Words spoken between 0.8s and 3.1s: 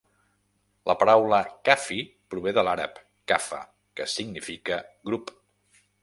La paraula 'kafi' prové de l'àrab